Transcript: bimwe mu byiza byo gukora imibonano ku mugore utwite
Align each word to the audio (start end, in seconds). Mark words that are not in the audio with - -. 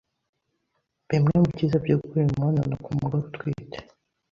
bimwe 1.09 1.33
mu 1.41 1.47
byiza 1.53 1.77
byo 1.83 1.95
gukora 2.01 2.21
imibonano 2.25 2.75
ku 2.83 2.89
mugore 2.97 3.21
utwite 3.25 3.77